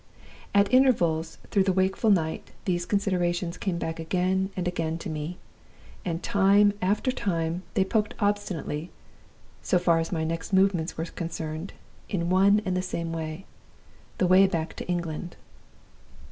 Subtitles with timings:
[0.55, 5.37] At intervals through the wakeful night these considerations came back again and again to me;
[6.03, 8.89] and time after time they pointed obstinately
[9.61, 11.73] (so far as my next movements were concerned)
[12.09, 13.45] in one and the same way
[14.17, 15.35] the way back to England.